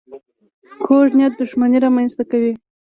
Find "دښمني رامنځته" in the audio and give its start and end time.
1.39-2.23